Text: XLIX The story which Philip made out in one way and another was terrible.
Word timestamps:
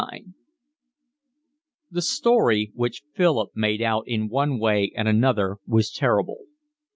XLIX 0.03 0.33
The 1.91 2.01
story 2.01 2.71
which 2.73 3.03
Philip 3.13 3.51
made 3.53 3.83
out 3.83 4.07
in 4.07 4.29
one 4.29 4.57
way 4.57 4.91
and 4.95 5.07
another 5.07 5.57
was 5.67 5.91
terrible. 5.91 6.39